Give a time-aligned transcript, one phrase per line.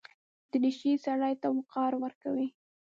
[0.51, 2.47] دریشي سړي ته وقار ورکوي.